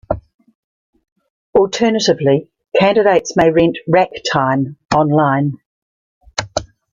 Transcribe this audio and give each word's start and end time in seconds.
Alternatively, 1.55 2.49
candidates 2.75 3.37
may 3.37 3.51
rent 3.51 3.77
"rack 3.87 4.09
time" 4.33 4.75
online. 4.95 5.59